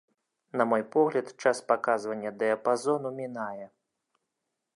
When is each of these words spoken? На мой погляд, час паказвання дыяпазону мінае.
На 0.61 0.65
мой 0.71 0.83
погляд, 0.95 1.27
час 1.45 1.61
паказвання 1.73 2.29
дыяпазону 2.41 3.09
мінае. 3.23 3.65